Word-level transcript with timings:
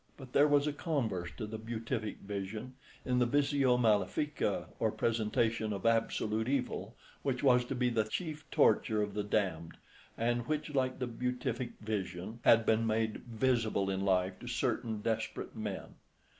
But 0.17 0.33
there 0.33 0.47
was 0.47 0.65
a 0.65 0.73
converse 0.73 1.29
to 1.37 1.45
the 1.45 1.59
Beatific 1.59 2.21
Vision 2.21 2.73
in 3.05 3.19
the 3.19 3.27
Visio 3.27 3.77
malefica, 3.77 4.65
or 4.79 4.91
presentation 4.91 5.71
of 5.71 5.85
absolute 5.85 6.49
Evil, 6.49 6.95
which 7.21 7.43
was 7.43 7.63
to 7.65 7.75
be 7.75 7.91
the 7.91 8.05
chief 8.05 8.49
torture 8.49 9.03
of 9.03 9.13
the 9.13 9.23
damned, 9.23 9.77
and 10.17 10.47
which, 10.47 10.73
like 10.73 10.97
the 10.97 11.05
Beatific 11.05 11.73
Vision, 11.81 12.39
had 12.43 12.65
been 12.65 12.87
made 12.87 13.17
visible 13.25 13.91
in 13.91 14.01
life 14.03 14.39
to 14.39 14.47
certain 14.47 15.01
desperate 15.01 15.55
men. 15.55 15.93